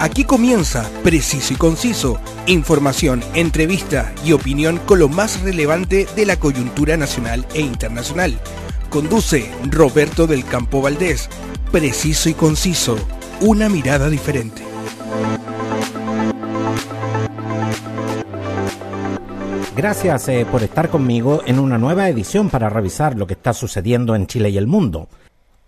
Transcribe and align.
Aquí 0.00 0.24
comienza 0.24 0.90
Preciso 1.02 1.52
y 1.52 1.56
Conciso, 1.56 2.18
información, 2.46 3.22
entrevista 3.34 4.14
y 4.24 4.32
opinión 4.32 4.78
con 4.78 4.98
lo 4.98 5.10
más 5.10 5.42
relevante 5.42 6.06
de 6.16 6.24
la 6.24 6.38
coyuntura 6.38 6.96
nacional 6.96 7.46
e 7.52 7.60
internacional. 7.60 8.40
Conduce 8.88 9.50
Roberto 9.68 10.26
del 10.26 10.46
Campo 10.46 10.80
Valdés. 10.80 11.28
Preciso 11.70 12.30
y 12.30 12.32
Conciso, 12.32 12.96
una 13.42 13.68
mirada 13.68 14.08
diferente. 14.08 14.62
Gracias 19.76 20.28
eh, 20.30 20.46
por 20.50 20.62
estar 20.62 20.88
conmigo 20.88 21.42
en 21.44 21.58
una 21.58 21.76
nueva 21.76 22.08
edición 22.08 22.48
para 22.48 22.70
revisar 22.70 23.18
lo 23.18 23.26
que 23.26 23.34
está 23.34 23.52
sucediendo 23.52 24.14
en 24.14 24.26
Chile 24.26 24.48
y 24.48 24.56
el 24.56 24.66
mundo. 24.66 25.08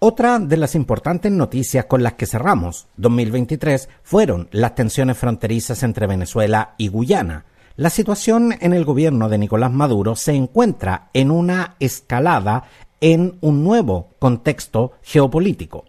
Otra 0.04 0.40
de 0.40 0.56
las 0.56 0.74
importantes 0.74 1.30
noticias 1.30 1.84
con 1.84 2.02
las 2.02 2.14
que 2.14 2.26
cerramos 2.26 2.88
2023 2.96 3.88
fueron 4.02 4.48
las 4.50 4.74
tensiones 4.74 5.16
fronterizas 5.16 5.84
entre 5.84 6.08
Venezuela 6.08 6.74
y 6.76 6.88
Guyana. 6.88 7.44
La 7.76 7.88
situación 7.88 8.52
en 8.58 8.72
el 8.72 8.84
gobierno 8.84 9.28
de 9.28 9.38
Nicolás 9.38 9.70
Maduro 9.70 10.16
se 10.16 10.32
encuentra 10.32 11.08
en 11.12 11.30
una 11.30 11.76
escalada 11.78 12.64
en 13.00 13.38
un 13.42 13.62
nuevo 13.62 14.08
contexto 14.18 14.94
geopolítico. 15.04 15.84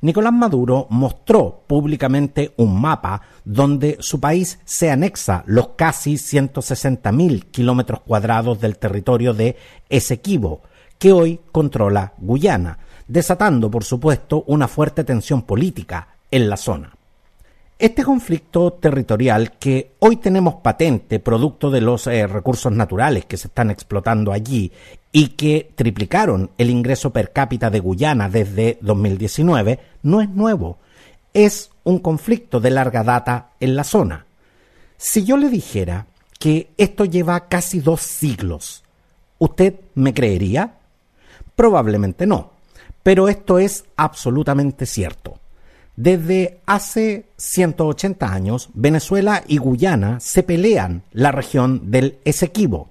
Nicolás 0.00 0.32
Maduro 0.32 0.88
mostró 0.90 1.62
públicamente 1.68 2.52
un 2.56 2.80
mapa 2.80 3.20
donde 3.44 3.96
su 4.00 4.18
país 4.18 4.58
se 4.64 4.90
anexa 4.90 5.44
los 5.46 5.68
casi 5.76 6.14
160.000 6.14 7.44
kilómetros 7.52 8.00
cuadrados 8.00 8.60
del 8.60 8.76
territorio 8.76 9.34
de 9.34 9.54
Esequibo, 9.88 10.62
que 10.98 11.12
hoy 11.12 11.40
controla 11.52 12.14
Guyana, 12.18 12.78
desatando, 13.06 13.70
por 13.70 13.84
supuesto, 13.84 14.44
una 14.46 14.68
fuerte 14.68 15.04
tensión 15.04 15.42
política 15.42 16.08
en 16.30 16.48
la 16.48 16.56
zona. 16.56 16.92
Este 17.78 18.04
conflicto 18.04 18.72
territorial 18.72 19.58
que 19.58 19.92
hoy 19.98 20.16
tenemos 20.16 20.54
patente, 20.56 21.20
producto 21.20 21.70
de 21.70 21.82
los 21.82 22.06
eh, 22.06 22.26
recursos 22.26 22.72
naturales 22.72 23.26
que 23.26 23.36
se 23.36 23.48
están 23.48 23.70
explotando 23.70 24.32
allí 24.32 24.72
y 25.12 25.28
que 25.28 25.72
triplicaron 25.74 26.50
el 26.56 26.70
ingreso 26.70 27.12
per 27.12 27.32
cápita 27.32 27.68
de 27.68 27.80
Guyana 27.80 28.30
desde 28.30 28.78
2019, 28.80 29.78
no 30.04 30.22
es 30.22 30.30
nuevo. 30.30 30.78
Es 31.34 31.70
un 31.84 31.98
conflicto 31.98 32.60
de 32.60 32.70
larga 32.70 33.04
data 33.04 33.50
en 33.60 33.76
la 33.76 33.84
zona. 33.84 34.24
Si 34.96 35.24
yo 35.24 35.36
le 35.36 35.50
dijera 35.50 36.06
que 36.38 36.70
esto 36.78 37.04
lleva 37.04 37.48
casi 37.48 37.80
dos 37.80 38.00
siglos, 38.00 38.84
¿usted 39.38 39.74
me 39.94 40.14
creería? 40.14 40.76
Probablemente 41.54 42.26
no. 42.26 42.55
Pero 43.06 43.28
esto 43.28 43.60
es 43.60 43.84
absolutamente 43.94 44.84
cierto. 44.84 45.38
Desde 45.94 46.58
hace 46.66 47.26
180 47.36 48.32
años, 48.32 48.68
Venezuela 48.74 49.44
y 49.46 49.58
Guyana 49.58 50.18
se 50.18 50.42
pelean 50.42 51.04
la 51.12 51.30
región 51.30 51.92
del 51.92 52.18
Esequibo, 52.24 52.90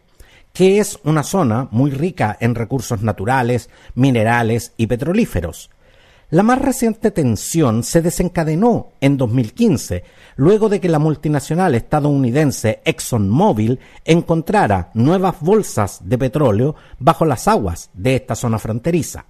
que 0.54 0.80
es 0.80 1.00
una 1.04 1.22
zona 1.22 1.68
muy 1.70 1.92
rica 1.92 2.38
en 2.40 2.56
recursos 2.56 3.02
naturales, 3.02 3.70
minerales 3.94 4.72
y 4.78 4.88
petrolíferos. 4.88 5.70
La 6.30 6.44
más 6.44 6.62
reciente 6.62 7.12
tensión 7.12 7.84
se 7.84 8.02
desencadenó 8.02 8.94
en 9.02 9.18
2015, 9.18 10.06
luego 10.38 10.70
de 10.70 10.80
que 10.80 10.88
la 10.88 10.98
multinacional 10.98 11.76
estadounidense 11.76 12.80
ExxonMobil 12.86 13.82
encontrara 14.06 14.92
nuevas 14.94 15.42
bolsas 15.42 16.00
de 16.06 16.18
petróleo 16.18 16.76
bajo 17.00 17.26
las 17.26 17.50
aguas 17.50 17.90
de 17.94 18.16
esta 18.16 18.36
zona 18.36 18.60
fronteriza. 18.60 19.26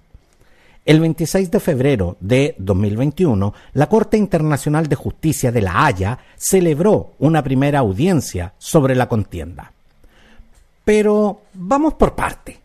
El 0.86 1.00
26 1.00 1.50
de 1.50 1.58
febrero 1.58 2.16
de 2.20 2.54
2021, 2.58 3.52
la 3.72 3.88
Corte 3.88 4.16
Internacional 4.16 4.86
de 4.86 4.94
Justicia 4.94 5.50
de 5.50 5.60
La 5.60 5.84
Haya 5.84 6.16
celebró 6.36 7.14
una 7.18 7.42
primera 7.42 7.80
audiencia 7.80 8.54
sobre 8.56 8.94
la 8.94 9.08
contienda. 9.08 9.72
Pero 10.84 11.40
vamos 11.54 11.94
por 11.94 12.14
parte. 12.14 12.60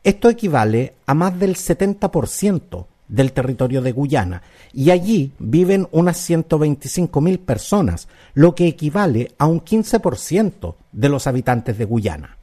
Esto 0.03 0.29
equivale 0.29 0.95
a 1.05 1.13
más 1.13 1.39
del 1.39 1.55
70% 1.55 2.87
del 3.11 3.33
territorio 3.33 3.81
de 3.81 3.91
Guyana 3.91 4.41
y 4.73 4.89
allí 4.89 5.33
viven 5.37 5.87
unas 5.91 6.27
125.000 6.27 7.39
personas, 7.39 8.07
lo 8.33 8.55
que 8.55 8.67
equivale 8.67 9.33
a 9.37 9.45
un 9.45 9.61
15% 9.61 10.75
de 10.93 11.09
los 11.09 11.27
habitantes 11.27 11.77
de 11.77 11.85
Guyana. 11.85 12.37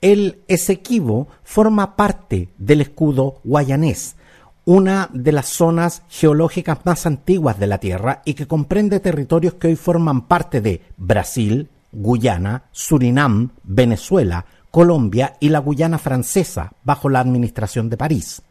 El 0.00 0.38
Esequibo 0.48 1.28
forma 1.44 1.94
parte 1.94 2.48
del 2.56 2.80
escudo 2.80 3.40
guayanés, 3.44 4.16
una 4.64 5.10
de 5.12 5.32
las 5.32 5.48
zonas 5.48 6.02
geológicas 6.08 6.78
más 6.84 7.04
antiguas 7.04 7.58
de 7.58 7.66
la 7.66 7.78
Tierra 7.78 8.22
y 8.24 8.32
que 8.34 8.46
comprende 8.46 8.98
territorios 9.00 9.54
que 9.54 9.68
hoy 9.68 9.76
forman 9.76 10.22
parte 10.22 10.62
de 10.62 10.80
Brasil, 10.96 11.68
Guyana, 11.92 12.64
Surinam, 12.72 13.50
Venezuela, 13.62 14.46
Colombia 14.70 15.36
y 15.38 15.50
la 15.50 15.58
Guyana 15.58 15.98
francesa 15.98 16.72
bajo 16.82 17.10
la 17.10 17.20
administración 17.20 17.90
de 17.90 17.98
París 17.98 18.42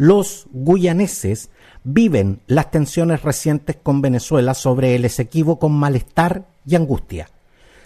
los 0.00 0.46
guyaneses 0.50 1.50
viven 1.84 2.40
las 2.46 2.70
tensiones 2.70 3.20
recientes 3.20 3.76
con 3.82 4.00
Venezuela 4.00 4.54
sobre 4.54 4.94
el 4.94 5.04
Esequibo 5.04 5.58
con 5.58 5.72
malestar 5.72 6.46
y 6.64 6.74
angustia. 6.74 7.28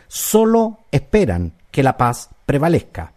Solo 0.07 0.79
esperan 0.93 1.55
que 1.73 1.83
la 1.83 1.97
paz 1.97 2.31
prevalezca. 2.47 3.15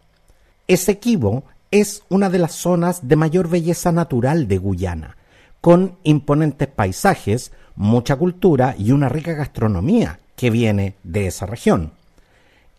Esequibo 0.67 1.43
es 1.69 2.01
una 2.09 2.31
de 2.31 2.39
las 2.39 2.53
zonas 2.53 3.07
de 3.07 3.15
mayor 3.15 3.49
belleza 3.49 3.91
natural 3.91 4.47
de 4.47 4.57
Guyana, 4.57 5.15
con 5.61 5.99
imponentes 6.01 6.67
paisajes, 6.67 7.51
mucha 7.75 8.15
cultura 8.15 8.73
y 8.79 8.93
una 8.93 9.09
rica 9.09 9.33
gastronomía 9.33 10.17
que 10.35 10.49
viene 10.49 10.95
de 11.03 11.27
esa 11.27 11.45
región. 11.45 11.91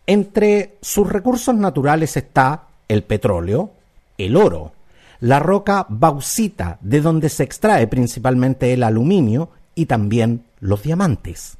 Entre 0.05 0.75
sus 0.81 1.07
recursos 1.07 1.55
naturales 1.55 2.17
está 2.17 2.63
el 2.89 3.03
petróleo, 3.03 3.71
el 4.17 4.35
oro, 4.35 4.73
la 5.21 5.39
roca 5.39 5.85
bauxita, 5.89 6.77
de 6.81 7.01
donde 7.01 7.29
se 7.29 7.43
extrae 7.43 7.87
principalmente 7.87 8.73
el 8.73 8.83
aluminio 8.83 9.49
y 9.75 9.85
también 9.85 10.45
los 10.59 10.83
diamantes. 10.83 11.57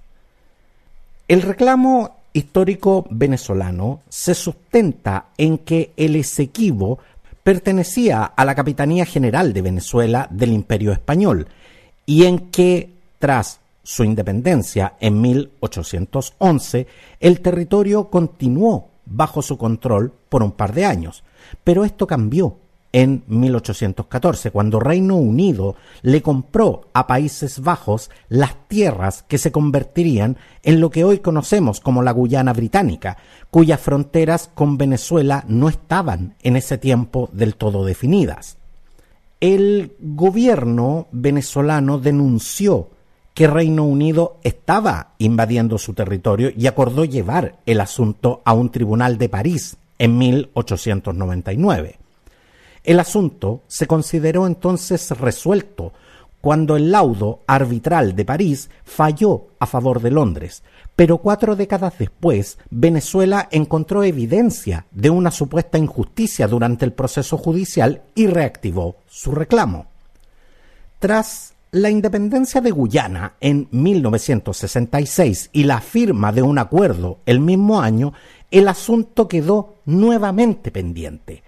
El 1.27 1.41
reclamo 1.41 2.17
histórico 2.33 3.05
venezolano 3.09 4.01
se 4.09 4.33
sustenta 4.33 5.27
en 5.37 5.59
que 5.59 5.91
el 5.97 6.15
Esequibo 6.15 6.99
pertenecía 7.43 8.23
a 8.23 8.45
la 8.45 8.55
Capitanía 8.55 9.05
General 9.05 9.53
de 9.53 9.61
Venezuela 9.61 10.27
del 10.31 10.53
Imperio 10.53 10.91
Español 10.91 11.47
y 12.05 12.25
en 12.25 12.51
que, 12.51 12.91
tras 13.19 13.59
su 13.83 14.03
independencia 14.03 14.93
en 14.99 15.19
1811, 15.21 16.87
el 17.19 17.41
territorio 17.41 18.09
continuó 18.09 18.89
bajo 19.05 19.41
su 19.41 19.57
control 19.57 20.13
por 20.29 20.43
un 20.43 20.51
par 20.51 20.73
de 20.73 20.85
años. 20.85 21.23
Pero 21.63 21.83
esto 21.83 22.05
cambió 22.05 22.57
en 22.91 23.23
1814, 23.27 24.51
cuando 24.51 24.79
Reino 24.79 25.15
Unido 25.15 25.75
le 26.01 26.21
compró 26.21 26.89
a 26.93 27.07
Países 27.07 27.59
Bajos 27.59 28.09
las 28.29 28.55
tierras 28.67 29.23
que 29.23 29.37
se 29.37 29.51
convertirían 29.51 30.37
en 30.63 30.79
lo 30.79 30.89
que 30.89 31.03
hoy 31.03 31.19
conocemos 31.19 31.79
como 31.79 32.01
la 32.01 32.11
Guyana 32.11 32.53
Británica, 32.53 33.17
cuyas 33.51 33.79
fronteras 33.79 34.49
con 34.53 34.77
Venezuela 34.77 35.43
no 35.47 35.69
estaban 35.69 36.35
en 36.41 36.55
ese 36.55 36.77
tiempo 36.77 37.29
del 37.31 37.55
todo 37.55 37.85
definidas. 37.85 38.57
El 39.39 39.95
gobierno 39.99 41.07
venezolano 41.11 41.99
denunció 41.99 42.89
que 43.33 43.47
Reino 43.47 43.85
Unido 43.85 44.39
estaba 44.43 45.13
invadiendo 45.17 45.77
su 45.77 45.93
territorio 45.93 46.51
y 46.55 46.67
acordó 46.67 47.05
llevar 47.05 47.59
el 47.65 47.79
asunto 47.79 48.41
a 48.43 48.53
un 48.53 48.69
tribunal 48.69 49.17
de 49.17 49.29
París 49.29 49.77
en 49.97 50.17
1899. 50.17 51.99
El 52.83 52.99
asunto 52.99 53.63
se 53.67 53.87
consideró 53.87 54.47
entonces 54.47 55.11
resuelto 55.11 55.93
cuando 56.41 56.77
el 56.77 56.91
laudo 56.91 57.41
arbitral 57.47 58.15
de 58.15 58.25
París 58.25 58.69
falló 58.85 59.47
a 59.59 59.65
favor 59.65 60.01
de 60.01 60.11
Londres, 60.11 60.63
pero 60.95 61.17
cuatro 61.17 61.55
décadas 61.55 61.97
después 61.97 62.57
Venezuela 62.69 63.47
encontró 63.51 64.03
evidencia 64.03 64.85
de 64.91 65.09
una 65.09 65.31
supuesta 65.31 65.77
injusticia 65.77 66.47
durante 66.47 66.85
el 66.85 66.93
proceso 66.93 67.37
judicial 67.37 68.03
y 68.15 68.27
reactivó 68.27 68.95
su 69.07 69.31
reclamo. 69.31 69.87
Tras 70.99 71.53
la 71.71 71.89
independencia 71.89 72.61
de 72.61 72.71
Guyana 72.71 73.33
en 73.41 73.67
1966 73.71 75.49
y 75.53 75.65
la 75.65 75.81
firma 75.81 76.31
de 76.31 76.41
un 76.41 76.57
acuerdo 76.57 77.19
el 77.25 77.39
mismo 77.39 77.81
año, 77.81 78.13
el 78.49 78.67
asunto 78.67 79.27
quedó 79.27 79.75
nuevamente 79.85 80.71
pendiente. 80.71 81.43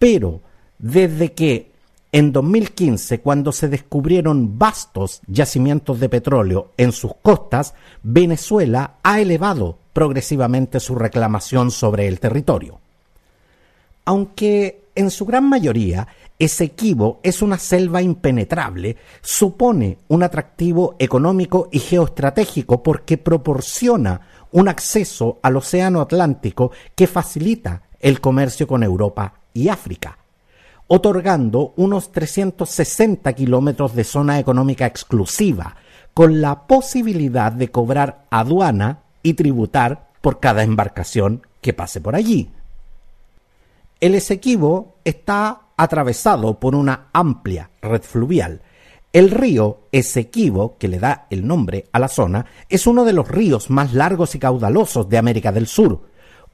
Pero 0.00 0.40
desde 0.78 1.32
que 1.34 1.70
en 2.10 2.32
2015, 2.32 3.20
cuando 3.20 3.52
se 3.52 3.68
descubrieron 3.68 4.58
vastos 4.58 5.20
yacimientos 5.26 6.00
de 6.00 6.08
petróleo 6.08 6.72
en 6.78 6.90
sus 6.90 7.12
costas, 7.20 7.74
Venezuela 8.02 8.94
ha 9.02 9.20
elevado 9.20 9.76
progresivamente 9.92 10.80
su 10.80 10.94
reclamación 10.94 11.70
sobre 11.70 12.08
el 12.08 12.18
territorio. 12.18 12.80
Aunque 14.06 14.84
en 14.94 15.10
su 15.10 15.26
gran 15.26 15.48
mayoría 15.48 16.08
Esequibo 16.38 17.20
es 17.22 17.42
una 17.42 17.58
selva 17.58 18.00
impenetrable, 18.00 18.96
supone 19.20 19.98
un 20.08 20.22
atractivo 20.22 20.96
económico 20.98 21.68
y 21.70 21.78
geoestratégico 21.78 22.82
porque 22.82 23.18
proporciona 23.18 24.22
un 24.52 24.68
acceso 24.68 25.38
al 25.42 25.58
Océano 25.58 26.00
Atlántico 26.00 26.72
que 26.96 27.06
facilita 27.06 27.82
el 28.00 28.20
comercio 28.20 28.66
con 28.66 28.82
Europa 28.82 29.34
y 29.54 29.68
África, 29.68 30.18
otorgando 30.86 31.72
unos 31.76 32.10
360 32.12 33.32
kilómetros 33.34 33.94
de 33.94 34.04
zona 34.04 34.38
económica 34.38 34.86
exclusiva, 34.86 35.76
con 36.14 36.40
la 36.40 36.66
posibilidad 36.66 37.52
de 37.52 37.70
cobrar 37.70 38.26
aduana 38.30 39.00
y 39.22 39.34
tributar 39.34 40.08
por 40.20 40.40
cada 40.40 40.62
embarcación 40.62 41.46
que 41.60 41.72
pase 41.72 42.00
por 42.00 42.16
allí. 42.16 42.50
El 44.00 44.14
Esequibo 44.14 44.96
está 45.04 45.60
atravesado 45.76 46.58
por 46.58 46.74
una 46.74 47.08
amplia 47.12 47.70
red 47.80 48.02
fluvial. 48.02 48.62
El 49.12 49.30
río 49.30 49.80
Esequibo, 49.92 50.76
que 50.78 50.88
le 50.88 50.98
da 50.98 51.26
el 51.30 51.46
nombre 51.46 51.86
a 51.92 51.98
la 51.98 52.08
zona, 52.08 52.46
es 52.68 52.86
uno 52.86 53.04
de 53.04 53.12
los 53.12 53.28
ríos 53.28 53.70
más 53.70 53.92
largos 53.92 54.34
y 54.34 54.38
caudalosos 54.38 55.08
de 55.08 55.18
América 55.18 55.52
del 55.52 55.66
Sur. 55.66 56.09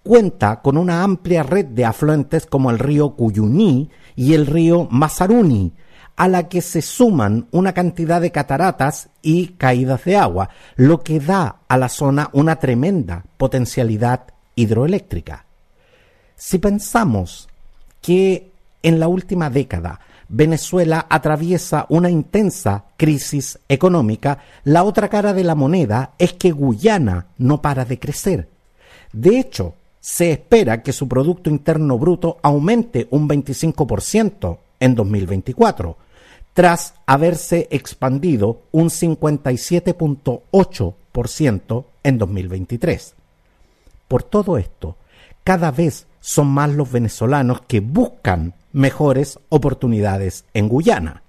Cuenta 0.07 0.61
con 0.63 0.79
una 0.79 1.03
amplia 1.03 1.43
red 1.43 1.65
de 1.65 1.85
afluentes 1.85 2.47
como 2.47 2.71
el 2.71 2.79
río 2.79 3.17
Cuyuní 3.17 3.91
y 4.15 4.35
el 4.35 4.47
río 4.47 4.87
Mazaruni, 4.89 5.73
a 6.15 6.29
la 6.29 6.49
que 6.49 6.61
se 6.61 6.81
suman 6.81 7.49
una 7.51 7.73
cantidad 7.73 8.21
de 8.21 8.31
cataratas 8.31 9.09
y 9.21 9.49
caídas 9.59 10.05
de 10.05 10.17
agua, 10.17 10.51
lo 10.77 11.03
que 11.03 11.19
da 11.19 11.57
a 11.67 11.77
la 11.77 11.89
zona 11.89 12.31
una 12.35 12.55
tremenda 12.61 13.25
potencialidad 13.37 14.29
hidroeléctrica. 14.55 15.45
Si 16.37 16.59
pensamos 16.59 17.49
que 18.01 18.53
en 18.85 19.01
la 19.01 19.09
última 19.09 19.51
década 19.51 19.99
Venezuela 20.29 21.07
atraviesa 21.11 21.87
una 21.89 22.11
intensa 22.11 22.85
crisis 22.97 23.59
económica, 23.69 24.39
la 24.63 24.85
otra 24.85 25.09
cara 25.09 25.33
de 25.33 25.43
la 25.43 25.57
moneda 25.57 26.13
es 26.17 26.33
que 26.35 26.53
Guyana 26.53 27.27
no 27.39 27.61
para 27.61 27.85
de 27.85 27.99
crecer. 27.99 28.49
De 29.13 29.41
hecho, 29.41 29.75
se 30.07 30.31
espera 30.31 30.85
que 30.85 30.93
su 30.93 31.09
Producto 31.09 31.51
Interno 31.51 31.99
Bruto 31.99 32.39
aumente 32.41 33.09
un 33.11 33.29
25% 33.29 34.59
en 34.79 34.95
2024, 34.95 35.97
tras 36.53 36.95
haberse 37.07 37.67
expandido 37.73 38.61
un 38.71 38.89
57.8% 38.89 41.85
en 42.05 42.19
2023. 42.19 43.15
Por 44.07 44.23
todo 44.23 44.59
esto, 44.59 44.97
cada 45.43 45.73
vez 45.73 46.07
son 46.21 46.47
más 46.47 46.71
los 46.71 46.93
venezolanos 46.93 47.63
que 47.63 47.81
buscan 47.81 48.55
mejores 48.73 49.41
oportunidades 49.49 50.45
en 50.55 50.69
Guyana. 50.69 51.25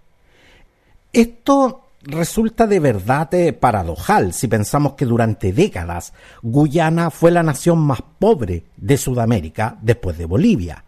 Esto 1.14 1.87
resulta 2.02 2.68
de 2.68 2.80
verdad 2.80 3.34
eh, 3.34 3.54
paradojal 3.54 4.34
si 4.34 4.48
pensamos 4.48 4.94
que 4.94 5.06
durante 5.06 5.54
décadas 5.54 6.14
Guyana 6.42 7.10
fue 7.10 7.32
la 7.32 7.44
nación 7.44 7.80
más 7.80 8.02
pobre 8.20 8.66
de 8.78 8.98
Sudamérica 8.98 9.78
después 9.82 10.18
de 10.18 10.26
Bolivia, 10.26 10.84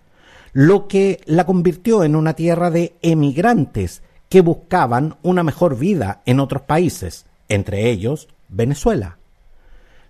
lo 0.54 0.88
que 0.88 1.22
la 1.26 1.46
convirtió 1.46 2.04
en 2.04 2.16
una 2.16 2.34
tierra 2.34 2.72
de 2.72 2.96
emigrantes 3.02 4.02
que 4.30 4.42
buscaban 4.42 5.18
una 5.24 5.44
mejor 5.44 5.78
vida 5.78 6.22
en 6.26 6.40
otros 6.40 6.62
países, 6.62 7.26
entre 7.48 7.90
ellos 7.90 8.28
Venezuela. 8.48 9.18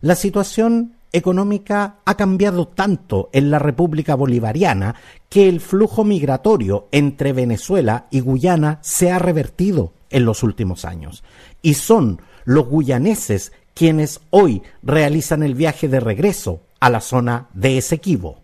La 0.02 0.16
situación 0.16 0.96
económica 1.12 1.98
ha 2.06 2.16
cambiado 2.16 2.68
tanto 2.68 3.30
en 3.34 3.50
la 3.52 3.60
República 3.60 4.16
Bolivariana 4.16 4.96
que 5.30 5.50
el 5.50 5.60
flujo 5.60 6.04
migratorio 6.04 6.88
entre 6.92 7.34
Venezuela 7.34 8.08
y 8.12 8.20
Guyana 8.20 8.80
se 8.82 9.12
ha 9.12 9.20
revertido 9.20 9.94
en 10.10 10.26
los 10.26 10.44
últimos 10.44 10.86
años. 10.86 11.24
Y 11.62 11.76
son 11.76 12.22
los 12.46 12.68
guyaneses 12.68 13.52
quienes 13.74 14.22
hoy 14.30 14.62
realizan 14.84 15.44
el 15.44 15.56
viaje 15.56 15.88
de 15.88 16.00
regreso 16.00 16.62
a 16.80 16.90
la 16.90 17.02
zona 17.02 17.48
de 17.54 17.78
Esequibo. 17.78 18.40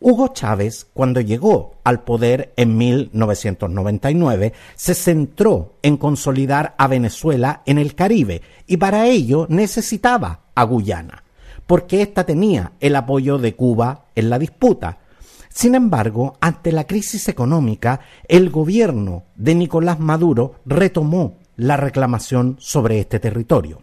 Hugo 0.00 0.28
Chávez, 0.28 0.86
cuando 0.92 1.20
llegó 1.20 1.76
al 1.82 2.02
poder 2.02 2.52
en 2.56 2.76
1999, 2.76 4.52
se 4.74 4.94
centró 4.94 5.74
en 5.82 5.96
consolidar 5.96 6.74
a 6.76 6.88
Venezuela 6.88 7.62
en 7.64 7.78
el 7.78 7.94
Caribe 7.94 8.42
y 8.66 8.76
para 8.76 9.06
ello 9.06 9.46
necesitaba 9.48 10.40
a 10.54 10.64
Guyana 10.64 11.23
porque 11.66 12.02
ésta 12.02 12.24
tenía 12.24 12.72
el 12.80 12.96
apoyo 12.96 13.38
de 13.38 13.54
Cuba 13.54 14.06
en 14.14 14.30
la 14.30 14.38
disputa. 14.38 14.98
Sin 15.48 15.74
embargo, 15.74 16.36
ante 16.40 16.72
la 16.72 16.86
crisis 16.86 17.28
económica, 17.28 18.00
el 18.28 18.50
gobierno 18.50 19.22
de 19.36 19.54
Nicolás 19.54 20.00
Maduro 20.00 20.56
retomó 20.66 21.34
la 21.56 21.76
reclamación 21.76 22.56
sobre 22.58 22.98
este 22.98 23.20
territorio. 23.20 23.80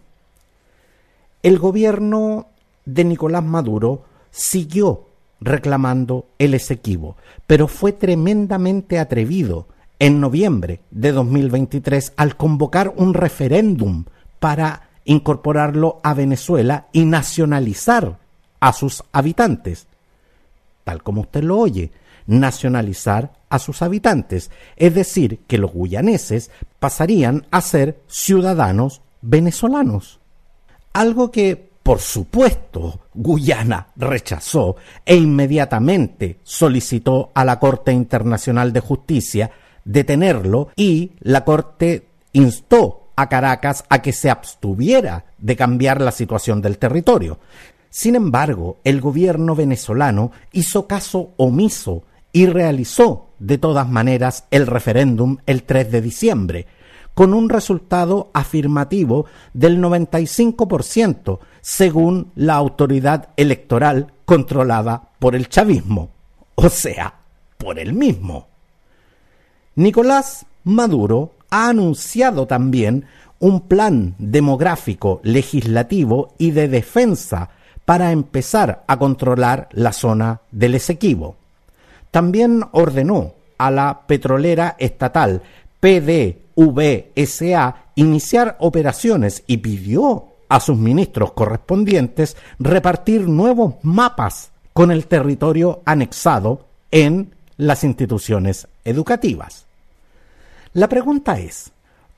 El 1.42 1.58
gobierno 1.58 2.48
de 2.84 3.04
Nicolás 3.04 3.42
Maduro 3.42 4.04
siguió 4.30 5.08
reclamando 5.40 6.26
el 6.38 6.54
Esequibo, 6.54 7.16
pero 7.46 7.66
fue 7.66 7.92
tremendamente 7.92 8.98
atrevido 8.98 9.66
en 9.98 10.20
noviembre 10.20 10.80
de 10.90 11.12
2023 11.12 12.12
al 12.16 12.36
convocar 12.36 12.92
un 12.96 13.14
referéndum 13.14 14.04
para 14.38 14.88
incorporarlo 15.04 16.00
a 16.02 16.14
Venezuela 16.14 16.86
y 16.92 17.04
nacionalizar 17.04 18.18
a 18.60 18.72
sus 18.72 19.02
habitantes. 19.12 19.86
Tal 20.84 21.02
como 21.02 21.22
usted 21.22 21.42
lo 21.42 21.58
oye, 21.58 21.92
nacionalizar 22.26 23.32
a 23.48 23.58
sus 23.58 23.82
habitantes, 23.82 24.50
es 24.76 24.94
decir, 24.94 25.40
que 25.46 25.58
los 25.58 25.72
guyaneses 25.72 26.50
pasarían 26.78 27.46
a 27.50 27.60
ser 27.60 28.00
ciudadanos 28.06 29.02
venezolanos. 29.20 30.20
Algo 30.92 31.30
que, 31.30 31.70
por 31.82 32.00
supuesto, 32.00 33.00
Guyana 33.14 33.88
rechazó 33.96 34.76
e 35.04 35.16
inmediatamente 35.16 36.38
solicitó 36.42 37.30
a 37.34 37.44
la 37.44 37.58
Corte 37.58 37.92
Internacional 37.92 38.72
de 38.72 38.80
Justicia 38.80 39.50
detenerlo 39.84 40.68
y 40.76 41.12
la 41.20 41.44
Corte 41.44 42.08
instó 42.32 43.01
a 43.16 43.28
Caracas 43.28 43.84
a 43.88 44.02
que 44.02 44.12
se 44.12 44.30
abstuviera 44.30 45.24
de 45.38 45.56
cambiar 45.56 46.00
la 46.00 46.12
situación 46.12 46.62
del 46.62 46.78
territorio. 46.78 47.38
Sin 47.90 48.14
embargo, 48.14 48.78
el 48.84 49.00
gobierno 49.00 49.54
venezolano 49.54 50.32
hizo 50.52 50.86
caso 50.86 51.32
omiso 51.36 52.04
y 52.32 52.46
realizó 52.46 53.28
de 53.38 53.58
todas 53.58 53.88
maneras 53.88 54.44
el 54.50 54.66
referéndum 54.66 55.38
el 55.46 55.64
3 55.64 55.90
de 55.90 56.00
diciembre, 56.00 56.66
con 57.14 57.34
un 57.34 57.50
resultado 57.50 58.30
afirmativo 58.32 59.26
del 59.52 59.78
95%, 59.82 61.40
según 61.60 62.32
la 62.34 62.54
autoridad 62.54 63.28
electoral 63.36 64.14
controlada 64.24 65.10
por 65.18 65.34
el 65.34 65.48
chavismo, 65.48 66.10
o 66.54 66.68
sea, 66.70 67.14
por 67.58 67.78
el 67.78 67.92
mismo. 67.92 68.48
Nicolás 69.74 70.46
Maduro 70.64 71.32
ha 71.50 71.68
anunciado 71.68 72.46
también 72.46 73.06
un 73.38 73.62
plan 73.62 74.14
demográfico, 74.18 75.20
legislativo 75.24 76.34
y 76.38 76.52
de 76.52 76.68
defensa 76.68 77.50
para 77.84 78.12
empezar 78.12 78.84
a 78.86 78.98
controlar 78.98 79.68
la 79.72 79.92
zona 79.92 80.40
del 80.52 80.76
Esequibo. 80.76 81.36
También 82.10 82.64
ordenó 82.72 83.34
a 83.58 83.70
la 83.70 84.02
petrolera 84.06 84.76
estatal 84.78 85.42
PDVSA 85.80 87.76
iniciar 87.96 88.56
operaciones 88.60 89.42
y 89.46 89.56
pidió 89.58 90.26
a 90.48 90.60
sus 90.60 90.76
ministros 90.76 91.32
correspondientes 91.32 92.36
repartir 92.58 93.28
nuevos 93.28 93.74
mapas 93.82 94.52
con 94.72 94.90
el 94.90 95.06
territorio 95.06 95.82
anexado 95.84 96.66
en 96.90 97.34
las 97.56 97.84
instituciones 97.84 98.68
educativas. 98.84 99.66
La 100.74 100.88
pregunta 100.88 101.38
es, 101.38 101.70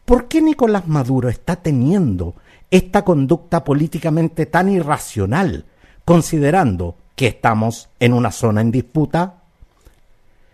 ¿por 0.04 0.28
qué 0.28 0.40
Nicolás 0.40 0.87
Maduro 0.87 1.28
está 1.28 1.56
teniendo 1.56 2.37
esta 2.70 3.04
conducta 3.04 3.64
políticamente 3.64 4.46
tan 4.46 4.68
irracional, 4.68 5.64
considerando 6.04 6.94
que 7.16 7.26
estamos 7.26 7.88
en 7.99 8.12
una 8.12 8.30
zona 8.30 8.61
en 8.61 8.70
disputa? 8.70 9.42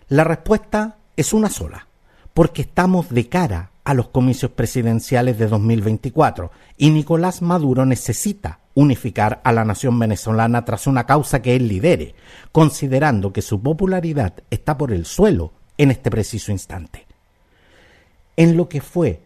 La 0.08 0.24
respuesta 0.24 0.96
es 1.14 1.34
una 1.34 1.50
sola, 1.50 1.88
porque 2.32 2.62
estamos 2.62 3.10
de 3.10 3.28
cara 3.28 3.70
a 3.84 3.92
los 3.92 4.08
comicios 4.08 4.50
presidenciales 4.52 5.38
de 5.38 5.48
2024 5.48 6.50
y 6.78 6.88
Nicolás 6.88 7.42
Maduro 7.42 7.84
necesita 7.84 8.60
unificar 8.72 9.42
a 9.44 9.52
la 9.52 9.66
nación 9.66 9.98
venezolana 9.98 10.64
tras 10.64 10.86
una 10.86 11.04
causa 11.04 11.42
que 11.42 11.54
él 11.54 11.68
lidere, 11.68 12.14
considerando 12.50 13.30
que 13.30 13.42
su 13.42 13.60
popularidad 13.60 14.32
está 14.48 14.78
por 14.78 14.90
el 14.90 15.04
suelo 15.04 15.52
en 15.76 15.90
este 15.90 16.10
preciso 16.10 16.50
instante. 16.50 17.09
En 18.36 18.56
lo 18.56 18.68
que 18.68 18.80
fue 18.80 19.20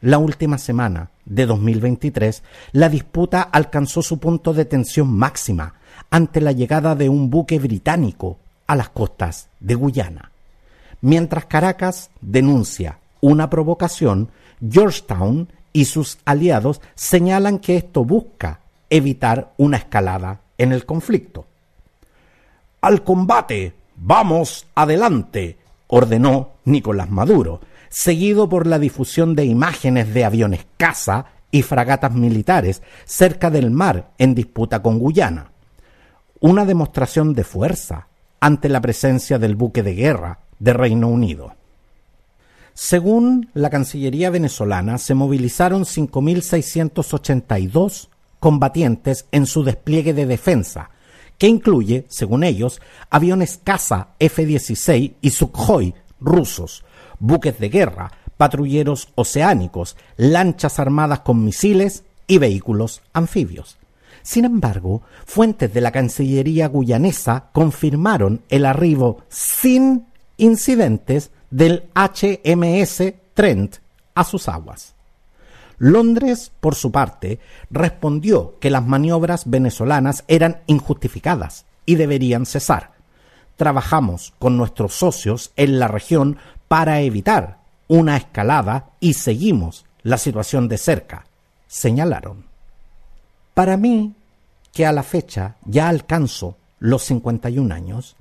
la 0.00 0.18
última 0.18 0.58
semana 0.58 1.10
de 1.24 1.46
2023, 1.46 2.42
la 2.72 2.88
disputa 2.88 3.42
alcanzó 3.42 4.02
su 4.02 4.18
punto 4.18 4.52
de 4.52 4.64
tensión 4.64 5.12
máxima 5.12 5.74
ante 6.10 6.40
la 6.40 6.52
llegada 6.52 6.94
de 6.94 7.08
un 7.08 7.30
buque 7.30 7.58
británico 7.58 8.38
a 8.66 8.76
las 8.76 8.90
costas 8.90 9.48
de 9.60 9.74
Guyana. 9.74 10.30
Mientras 11.00 11.46
Caracas 11.46 12.10
denuncia 12.20 12.98
una 13.20 13.50
provocación, 13.50 14.28
Georgetown 14.68 15.48
y 15.72 15.84
sus 15.86 16.18
aliados 16.24 16.80
señalan 16.94 17.58
que 17.58 17.76
esto 17.76 18.04
busca 18.04 18.60
evitar 18.88 19.52
una 19.56 19.76
escalada 19.76 20.40
en 20.58 20.72
el 20.72 20.86
conflicto. 20.86 21.46
Al 22.80 23.02
combate, 23.02 23.74
vamos 23.96 24.66
adelante, 24.74 25.58
ordenó 25.88 26.50
Nicolás 26.64 27.10
Maduro, 27.10 27.60
seguido 27.96 28.48
por 28.50 28.66
la 28.66 28.78
difusión 28.78 29.34
de 29.34 29.46
imágenes 29.46 30.12
de 30.12 30.26
aviones 30.26 30.66
caza 30.76 31.24
y 31.50 31.62
fragatas 31.62 32.12
militares 32.12 32.82
cerca 33.06 33.50
del 33.50 33.70
mar 33.70 34.10
en 34.18 34.34
disputa 34.34 34.82
con 34.82 34.98
Guyana. 34.98 35.52
Una 36.38 36.66
demostración 36.66 37.32
de 37.32 37.42
fuerza 37.42 38.08
ante 38.38 38.68
la 38.68 38.82
presencia 38.82 39.38
del 39.38 39.56
buque 39.56 39.82
de 39.82 39.94
guerra 39.94 40.40
de 40.58 40.74
Reino 40.74 41.08
Unido. 41.08 41.54
Según 42.74 43.48
la 43.54 43.70
Cancillería 43.70 44.28
venezolana, 44.28 44.98
se 44.98 45.14
movilizaron 45.14 45.84
5.682 45.84 48.08
combatientes 48.40 49.24
en 49.32 49.46
su 49.46 49.64
despliegue 49.64 50.12
de 50.12 50.26
defensa, 50.26 50.90
que 51.38 51.48
incluye, 51.48 52.04
según 52.10 52.44
ellos, 52.44 52.82
aviones 53.08 53.58
caza 53.64 54.08
F-16 54.18 55.14
y 55.18 55.30
Sukhoi 55.30 55.94
rusos, 56.20 56.84
buques 57.18 57.58
de 57.58 57.68
guerra, 57.68 58.12
patrulleros 58.36 59.08
oceánicos, 59.14 59.96
lanchas 60.16 60.78
armadas 60.78 61.20
con 61.20 61.44
misiles 61.44 62.04
y 62.26 62.38
vehículos 62.38 63.02
anfibios. 63.12 63.78
Sin 64.22 64.44
embargo, 64.44 65.02
fuentes 65.24 65.72
de 65.72 65.80
la 65.80 65.92
Cancillería 65.92 66.68
guyanesa 66.68 67.50
confirmaron 67.52 68.42
el 68.48 68.66
arribo 68.66 69.22
sin 69.28 70.06
incidentes 70.36 71.30
del 71.50 71.84
HMS 71.94 73.14
Trent 73.34 73.76
a 74.14 74.24
sus 74.24 74.48
aguas. 74.48 74.94
Londres, 75.78 76.50
por 76.58 76.74
su 76.74 76.90
parte, 76.90 77.38
respondió 77.70 78.58
que 78.58 78.70
las 78.70 78.84
maniobras 78.84 79.48
venezolanas 79.48 80.24
eran 80.26 80.62
injustificadas 80.66 81.66
y 81.84 81.96
deberían 81.96 82.46
cesar. 82.46 82.95
Trabajamos 83.56 84.34
con 84.38 84.56
nuestros 84.56 84.94
socios 84.94 85.52
en 85.56 85.78
la 85.78 85.88
región 85.88 86.38
para 86.68 87.00
evitar 87.00 87.58
una 87.88 88.16
escalada 88.16 88.90
y 89.00 89.14
seguimos 89.14 89.84
la 90.02 90.18
situación 90.18 90.68
de 90.68 90.78
cerca, 90.78 91.26
señalaron. 91.66 92.44
Para 93.54 93.76
mí, 93.76 94.14
que 94.72 94.86
a 94.86 94.92
la 94.92 95.02
fecha 95.02 95.56
ya 95.64 95.88
alcanzo 95.88 96.56
los 96.78 97.02
51 97.04 97.74
años, 97.74 98.16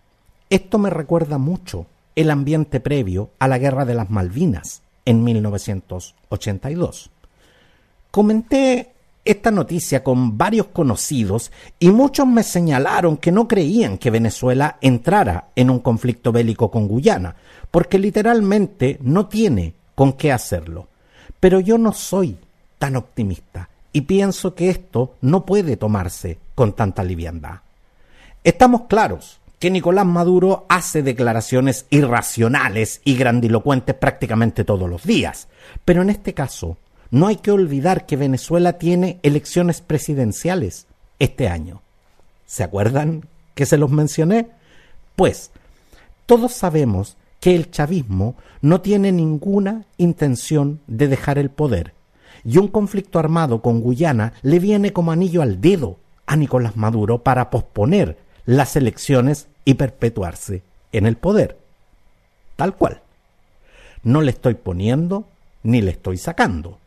esto 0.50 0.78
me 0.78 0.90
recuerda 0.90 1.38
mucho 1.38 1.86
el 2.16 2.32
ambiente 2.32 2.80
previo 2.80 3.32
a 3.40 3.48
la 3.48 3.58
Guerra 3.58 3.84
de 3.86 3.94
las 3.94 4.10
Malvinas 4.10 4.82
en 5.04 5.24
1982. 5.24 7.12
Comenté 8.10 8.95
esta 9.26 9.50
noticia 9.50 10.04
con 10.04 10.38
varios 10.38 10.68
conocidos 10.68 11.52
y 11.80 11.90
muchos 11.90 12.28
me 12.28 12.44
señalaron 12.44 13.18
que 13.18 13.32
no 13.32 13.48
creían 13.48 13.98
que 13.98 14.12
Venezuela 14.12 14.78
entrara 14.82 15.50
en 15.56 15.72
un 15.72 15.80
conflicto 15.80 16.32
bélico 16.32 16.70
con 16.70 16.88
Guyana, 16.88 17.36
porque 17.72 17.98
literalmente 17.98 19.00
no 19.02 19.28
tiene 19.28 19.74
con 19.96 20.14
qué 20.14 20.32
hacerlo. 20.32 20.88
Pero 21.40 21.60
yo 21.60 21.78
no 21.78 21.92
soy 21.92 22.38
tan 22.78 22.96
optimista 22.96 23.70
y 23.92 24.02
pienso 24.02 24.54
que 24.54 24.70
esto 24.70 25.16
no 25.22 25.46
puede 25.46 25.76
tomarse 25.76 26.38
con 26.54 26.74
tanta 26.74 27.04
liviandad. 27.04 27.62
Estamos 28.44 28.84
claros 28.84 29.40
que 29.58 29.72
Nicolás 29.72 30.06
Maduro 30.06 30.66
hace 30.70 31.02
declaraciones 31.02 31.88
irracionales 31.90 33.02
y 33.04 33.16
grandilocuentes 33.16 33.96
prácticamente 33.96 34.64
todos 34.64 34.88
los 34.88 35.04
días, 35.04 35.48
pero 35.84 36.04
en 36.04 36.12
este 36.12 36.34
caso 36.34 36.78
no 37.16 37.28
hay 37.28 37.38
que 37.38 37.52
olvidar 37.52 38.06
que 38.06 38.18
Venezuela 38.18 38.74
tiene 38.74 39.22
elecciones 39.24 39.80
presidenciales 39.80 40.86
este 41.18 41.48
año. 41.48 41.82
¿Se 42.46 42.62
acuerdan 42.62 43.26
que 43.54 43.66
se 43.66 43.78
los 43.78 43.90
mencioné? 43.90 44.50
Pues 45.16 45.50
todos 46.26 46.52
sabemos 46.52 47.16
que 47.40 47.56
el 47.56 47.72
chavismo 47.72 48.36
no 48.62 48.82
tiene 48.82 49.14
ninguna 49.14 49.86
intención 49.96 50.82
de 50.88 51.08
dejar 51.08 51.38
el 51.38 51.50
poder 51.50 51.94
y 52.44 52.58
un 52.58 52.68
conflicto 52.68 53.18
armado 53.18 53.62
con 53.62 53.80
Guyana 53.80 54.34
le 54.42 54.60
viene 54.60 54.92
como 54.92 55.14
anillo 55.14 55.42
al 55.42 55.62
dedo 55.62 55.96
a 56.26 56.36
Nicolás 56.36 56.76
Maduro 56.76 57.24
para 57.24 57.50
posponer 57.50 58.18
las 58.46 58.76
elecciones 58.76 59.48
y 59.64 59.76
perpetuarse 59.76 60.64
en 60.92 61.06
el 61.06 61.16
poder. 61.16 61.58
Tal 62.58 62.76
cual. 62.76 63.00
No 64.04 64.20
le 64.22 64.32
estoy 64.32 64.56
poniendo 64.56 65.30
ni 65.64 65.82
le 65.82 65.92
estoy 65.92 66.18
sacando. 66.18 66.78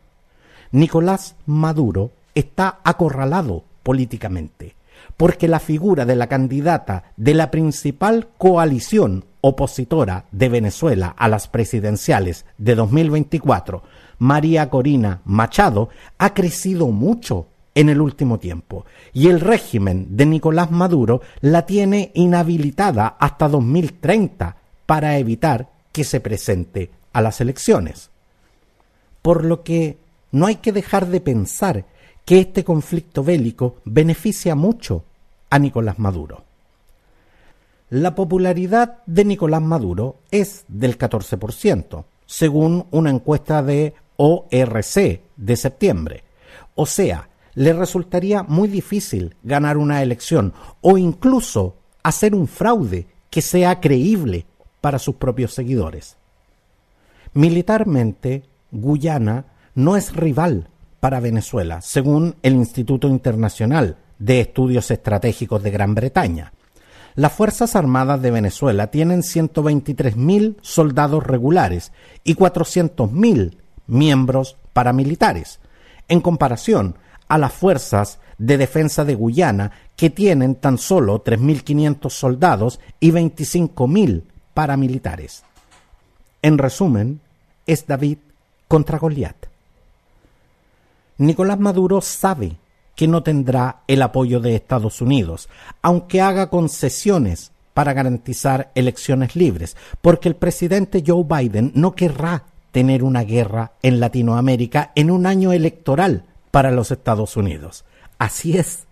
Nicolás 0.71 1.35
Maduro 1.45 2.11
está 2.35 2.79
acorralado 2.83 3.63
políticamente, 3.81 4.75
porque 5.17 5.47
la 5.47 5.59
figura 5.59 6.05
de 6.05 6.15
la 6.15 6.27
candidata 6.27 7.11
de 7.17 7.33
la 7.33 7.49
principal 7.49 8.27
coalición 8.37 9.25
opositora 9.41 10.25
de 10.31 10.49
Venezuela 10.49 11.15
a 11.17 11.27
las 11.27 11.47
presidenciales 11.47 12.45
de 12.57 12.75
2024, 12.75 13.81
María 14.19 14.69
Corina 14.69 15.21
Machado, 15.25 15.89
ha 16.17 16.33
crecido 16.33 16.87
mucho 16.87 17.47
en 17.73 17.89
el 17.89 18.01
último 18.01 18.39
tiempo 18.39 18.85
y 19.13 19.27
el 19.27 19.39
régimen 19.39 20.17
de 20.17 20.25
Nicolás 20.25 20.69
Maduro 20.69 21.21
la 21.41 21.65
tiene 21.65 22.11
inhabilitada 22.13 23.15
hasta 23.19 23.47
2030 23.47 24.57
para 24.85 25.17
evitar 25.17 25.69
que 25.91 26.03
se 26.03 26.19
presente 26.19 26.91
a 27.13 27.21
las 27.21 27.41
elecciones. 27.41 28.09
Por 29.21 29.45
lo 29.45 29.63
que 29.63 29.97
no 30.31 30.45
hay 30.45 30.55
que 30.55 30.71
dejar 30.71 31.07
de 31.07 31.21
pensar 31.21 31.85
que 32.25 32.39
este 32.39 32.63
conflicto 32.63 33.23
bélico 33.23 33.77
beneficia 33.85 34.55
mucho 34.55 35.03
a 35.49 35.57
Nicolás 35.59 35.97
Maduro. 35.99 36.43
La 37.89 38.13
popularidad 38.13 38.99
de 39.07 39.25
Nicolás 39.25 39.63
Maduro 39.63 40.17
es 40.29 40.63
del 40.67 40.97
14%, 40.97 42.05
según 42.27 42.85
una 42.91 43.09
encuesta 43.09 43.63
de 43.63 43.95
ORC 44.17 45.21
de 45.37 45.55
septiembre. 45.55 46.23
O 46.75 46.85
sea, 46.85 47.29
le 47.55 47.73
resultaría 47.73 48.43
muy 48.43 48.67
difícil 48.67 49.35
ganar 49.41 49.77
una 49.77 50.03
elección 50.03 50.53
o 50.81 50.99
incluso 50.99 51.77
hacer 52.03 52.35
un 52.35 52.47
fraude 52.47 53.07
que 53.31 53.41
sea 53.41 53.79
creíble 53.79 54.45
para 54.81 54.99
sus 54.99 55.15
propios 55.15 55.53
seguidores. 55.53 56.15
Militarmente, 57.33 58.43
Guyana 58.71 59.45
no 59.79 59.95
es 59.95 60.13
rival 60.13 60.67
para 60.99 61.21
Venezuela, 61.21 61.81
según 61.81 62.35
el 62.43 62.53
Instituto 62.53 63.07
Internacional 63.07 63.95
de 64.19 64.41
Estudios 64.41 64.91
Estratégicos 64.91 65.63
de 65.63 65.71
Gran 65.71 65.95
Bretaña. 65.95 66.51
Las 67.15 67.31
Fuerzas 67.31 67.77
Armadas 67.77 68.21
de 68.21 68.29
Venezuela 68.29 68.87
tienen 68.87 69.21
123.000 69.21 70.57
soldados 70.61 71.25
regulares 71.25 71.93
y 72.25 72.35
400.000 72.35 73.55
miembros 73.87 74.57
paramilitares, 74.73 75.61
en 76.09 76.19
comparación 76.19 76.95
a 77.29 77.37
las 77.37 77.53
fuerzas 77.53 78.19
de 78.37 78.57
defensa 78.57 79.05
de 79.05 79.15
Guyana, 79.15 79.71
que 79.95 80.09
tienen 80.09 80.55
tan 80.55 80.77
solo 80.77 81.23
3.500 81.23 82.09
soldados 82.09 82.81
y 82.99 83.11
25.000 83.11 84.23
paramilitares. 84.53 85.43
En 86.41 86.57
resumen, 86.57 87.21
es 87.65 87.87
David 87.87 88.17
contra 88.67 88.97
Goliat. 88.97 89.48
Nicolás 91.19 91.59
Maduro 91.59 91.99
sabe 91.99 92.55
que 92.95 93.05
no 93.05 93.23
tendrá 93.23 93.81
el 93.87 94.01
apoyo 94.01 94.39
de 94.39 94.55
Estados 94.55 95.01
Unidos, 95.01 95.49
aunque 95.81 96.21
haga 96.21 96.49
concesiones 96.49 97.51
para 97.73 97.91
garantizar 97.91 98.71
elecciones 98.73 99.35
libres, 99.35 99.75
porque 100.01 100.29
el 100.29 100.37
presidente 100.37 101.03
Joe 101.05 101.25
Biden 101.25 101.73
no 101.75 101.93
querrá 101.93 102.45
tener 102.71 103.03
una 103.03 103.23
guerra 103.23 103.73
en 103.83 103.99
Latinoamérica 103.99 104.93
en 104.95 105.11
un 105.11 105.25
año 105.25 105.51
electoral 105.51 106.23
para 106.51 106.71
los 106.71 106.89
Estados 106.89 107.35
Unidos. 107.35 107.83
Así 108.17 108.57
es. 108.57 108.85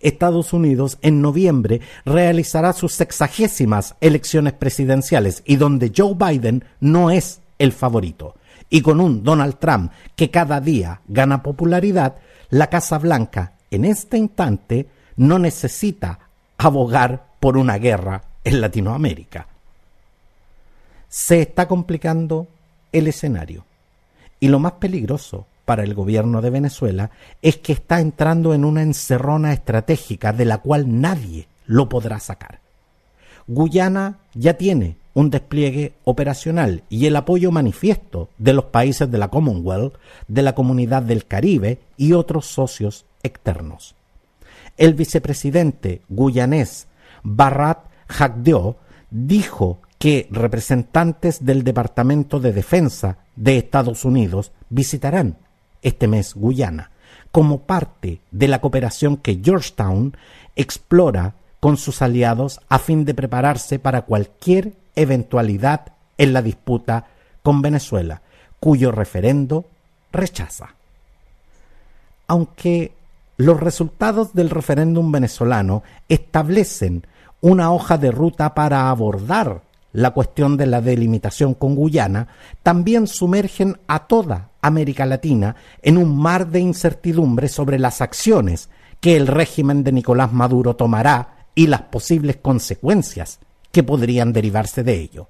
Estados 0.00 0.52
Unidos 0.52 0.98
en 1.02 1.20
noviembre 1.20 1.80
realizará 2.04 2.72
sus 2.74 2.92
sexagésimas 2.92 3.96
elecciones 4.00 4.52
presidenciales 4.52 5.42
y 5.44 5.56
donde 5.56 5.92
Joe 5.96 6.14
Biden 6.14 6.64
no 6.78 7.10
es 7.10 7.40
el 7.58 7.72
favorito. 7.72 8.36
Y 8.74 8.80
con 8.80 9.02
un 9.02 9.22
Donald 9.22 9.58
Trump 9.58 9.92
que 10.16 10.30
cada 10.30 10.58
día 10.58 11.02
gana 11.06 11.42
popularidad, 11.42 12.16
la 12.48 12.68
Casa 12.68 12.96
Blanca 12.96 13.52
en 13.70 13.84
este 13.84 14.16
instante 14.16 14.88
no 15.14 15.38
necesita 15.38 16.20
abogar 16.56 17.26
por 17.38 17.58
una 17.58 17.76
guerra 17.76 18.22
en 18.42 18.62
Latinoamérica. 18.62 19.46
Se 21.06 21.42
está 21.42 21.68
complicando 21.68 22.48
el 22.92 23.08
escenario. 23.08 23.66
Y 24.40 24.48
lo 24.48 24.58
más 24.58 24.72
peligroso 24.72 25.46
para 25.66 25.82
el 25.82 25.92
gobierno 25.92 26.40
de 26.40 26.48
Venezuela 26.48 27.10
es 27.42 27.58
que 27.58 27.74
está 27.74 28.00
entrando 28.00 28.54
en 28.54 28.64
una 28.64 28.80
encerrona 28.80 29.52
estratégica 29.52 30.32
de 30.32 30.46
la 30.46 30.58
cual 30.58 30.98
nadie 30.98 31.46
lo 31.66 31.90
podrá 31.90 32.18
sacar. 32.20 32.60
Guyana 33.46 34.20
ya 34.32 34.54
tiene 34.54 34.96
un 35.14 35.30
despliegue 35.30 35.94
operacional 36.04 36.82
y 36.88 37.06
el 37.06 37.16
apoyo 37.16 37.50
manifiesto 37.50 38.28
de 38.38 38.52
los 38.52 38.66
países 38.66 39.10
de 39.10 39.18
la 39.18 39.28
Commonwealth, 39.28 39.94
de 40.28 40.42
la 40.42 40.54
Comunidad 40.54 41.02
del 41.02 41.26
Caribe 41.26 41.80
y 41.96 42.12
otros 42.12 42.46
socios 42.46 43.04
externos. 43.22 43.94
El 44.76 44.94
vicepresidente 44.94 46.02
guyanés 46.08 46.88
Barrat 47.22 47.84
Hagdeo 48.08 48.76
dijo 49.10 49.80
que 49.98 50.26
representantes 50.30 51.44
del 51.44 51.62
Departamento 51.62 52.40
de 52.40 52.52
Defensa 52.52 53.18
de 53.36 53.58
Estados 53.58 54.04
Unidos 54.04 54.52
visitarán 54.68 55.36
este 55.82 56.08
mes 56.08 56.34
Guyana 56.34 56.90
como 57.30 57.62
parte 57.62 58.20
de 58.30 58.48
la 58.48 58.60
cooperación 58.60 59.16
que 59.16 59.40
Georgetown 59.42 60.16
explora 60.54 61.34
con 61.62 61.76
sus 61.76 62.02
aliados 62.02 62.58
a 62.68 62.80
fin 62.80 63.04
de 63.04 63.14
prepararse 63.14 63.78
para 63.78 64.02
cualquier 64.02 64.72
eventualidad 64.96 65.92
en 66.18 66.32
la 66.32 66.42
disputa 66.42 67.06
con 67.44 67.62
Venezuela, 67.62 68.20
cuyo 68.58 68.90
referendo 68.90 69.66
rechaza. 70.10 70.74
Aunque 72.26 72.90
los 73.36 73.60
resultados 73.60 74.34
del 74.34 74.50
referéndum 74.50 75.12
venezolano 75.12 75.84
establecen 76.08 77.06
una 77.40 77.72
hoja 77.72 77.96
de 77.96 78.10
ruta 78.10 78.54
para 78.54 78.90
abordar 78.90 79.62
la 79.92 80.10
cuestión 80.10 80.56
de 80.56 80.66
la 80.66 80.80
delimitación 80.80 81.54
con 81.54 81.76
Guyana, 81.76 82.26
también 82.64 83.06
sumergen 83.06 83.78
a 83.86 84.08
toda 84.08 84.48
América 84.62 85.06
Latina 85.06 85.54
en 85.80 85.96
un 85.96 86.18
mar 86.18 86.48
de 86.48 86.58
incertidumbre 86.58 87.46
sobre 87.46 87.78
las 87.78 88.00
acciones 88.00 88.68
que 88.98 89.14
el 89.14 89.28
régimen 89.28 89.84
de 89.84 89.92
Nicolás 89.92 90.32
Maduro 90.32 90.74
tomará 90.74 91.41
y 91.54 91.66
las 91.66 91.82
posibles 91.82 92.36
consecuencias 92.36 93.38
que 93.70 93.82
podrían 93.82 94.32
derivarse 94.32 94.82
de 94.82 95.00
ello. 95.00 95.28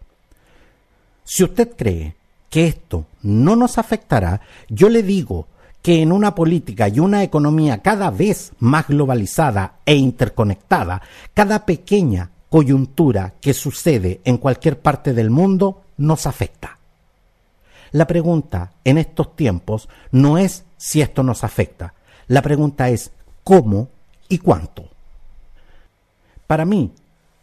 Si 1.25 1.45
usted 1.45 1.77
cree 1.77 2.17
que 2.51 2.67
esto 2.67 3.07
no 3.23 3.57
nos 3.57 3.79
afectará, 3.79 4.41
yo 4.69 4.89
le 4.89 5.03
digo 5.03 5.47
que 5.81 6.01
en 6.01 6.13
una 6.13 6.35
política 6.35 6.89
y 6.89 7.01
una 7.01 7.23
economía 7.23 7.79
cada 7.79 8.11
vez 8.11 8.53
más 8.59 8.87
globalizada 8.87 9.77
e 9.85 9.97
interconectada, 9.97 11.03
cada 11.35 11.67
pequeña 11.67 12.31
coyuntura 12.49 13.35
que 13.41 13.55
sucede 13.55 14.21
en 14.25 14.37
cualquier 14.37 14.79
parte 14.81 15.13
del 15.15 15.31
mundo 15.31 15.83
nos 15.97 16.27
afecta. 16.27 16.79
La 17.91 18.07
pregunta 18.07 18.73
en 18.85 18.99
estos 18.99 19.35
tiempos 19.35 19.89
no 20.13 20.39
es 20.39 20.65
si 20.77 21.01
esto 21.01 21.23
nos 21.23 21.45
afecta, 21.45 21.95
la 22.27 22.43
pregunta 22.43 22.89
es 22.89 23.11
cómo 23.43 23.89
y 24.29 24.39
cuánto. 24.39 24.92
Para 26.47 26.65
mí, 26.65 26.93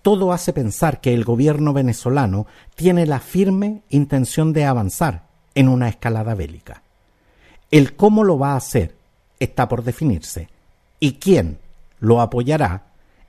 todo 0.02 0.32
hace 0.32 0.54
pensar 0.54 1.02
que 1.02 1.14
el 1.14 1.24
gobierno 1.24 1.74
venezolano 1.74 2.48
tiene 2.76 3.06
la 3.06 3.20
firme 3.20 3.82
intención 3.90 4.54
de 4.54 4.66
avanzar 4.66 5.28
en 5.56 5.68
una 5.68 5.90
escalada 5.90 6.36
bélica. 6.36 6.84
El 7.72 7.96
cómo 7.96 8.24
lo 8.24 8.40
va 8.40 8.54
a 8.54 8.58
hacer 8.58 8.96
está 9.40 9.68
por 9.68 9.84
definirse 9.84 10.50
y 11.00 11.14
quién 11.14 11.60
lo 12.00 12.22
apoyará 12.22 12.84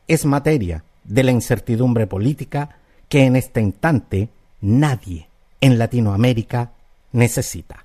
es 0.07 0.25
materia 0.25 0.85
de 1.05 1.25
la 1.25 1.31
incertidumbre 1.33 2.07
política 2.07 2.79
que 3.09 3.25
en 3.25 3.37
este 3.37 3.61
instante 3.61 4.29
nadie 4.61 5.29
en 5.61 5.79
Latinoamérica 5.79 6.73
necesita. 7.13 7.85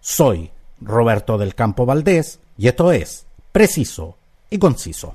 Soy 0.00 0.50
Roberto 0.80 1.38
del 1.38 1.54
Campo 1.54 1.84
Valdés 1.84 2.40
y 2.56 2.68
esto 2.68 2.92
es 2.92 3.26
Preciso 3.52 4.16
y 4.50 4.58
Conciso. 4.58 5.14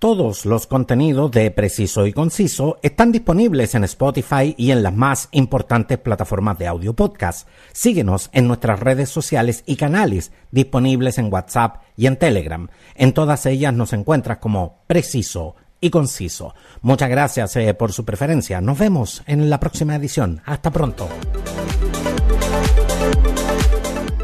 Todos 0.00 0.46
los 0.46 0.66
contenidos 0.66 1.30
de 1.30 1.50
Preciso 1.50 2.06
y 2.06 2.14
Conciso 2.14 2.78
están 2.82 3.12
disponibles 3.12 3.74
en 3.74 3.84
Spotify 3.84 4.54
y 4.56 4.70
en 4.70 4.82
las 4.82 4.94
más 4.94 5.28
importantes 5.30 5.98
plataformas 5.98 6.58
de 6.58 6.66
audio 6.66 6.94
podcast. 6.94 7.46
Síguenos 7.74 8.30
en 8.32 8.48
nuestras 8.48 8.80
redes 8.80 9.10
sociales 9.10 9.62
y 9.66 9.76
canales 9.76 10.32
disponibles 10.52 11.18
en 11.18 11.30
WhatsApp 11.30 11.82
y 11.98 12.06
en 12.06 12.16
Telegram. 12.16 12.70
En 12.94 13.12
todas 13.12 13.44
ellas 13.44 13.74
nos 13.74 13.92
encuentras 13.92 14.38
como 14.38 14.78
Preciso 14.86 15.56
y 15.82 15.90
Conciso. 15.90 16.54
Muchas 16.80 17.10
gracias 17.10 17.54
eh, 17.56 17.74
por 17.74 17.92
su 17.92 18.06
preferencia. 18.06 18.62
Nos 18.62 18.78
vemos 18.78 19.22
en 19.26 19.50
la 19.50 19.60
próxima 19.60 19.96
edición. 19.96 20.40
Hasta 20.46 20.70
pronto. 20.70 21.10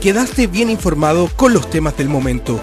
Quedaste 0.01 0.47
bien 0.47 0.71
informado 0.71 1.29
con 1.37 1.53
los 1.53 1.69
temas 1.69 1.99
del 1.99 2.09
momento 2.09 2.63